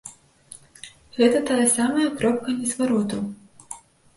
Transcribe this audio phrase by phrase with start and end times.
[1.17, 3.21] Гэта тая самая кропка незвароту.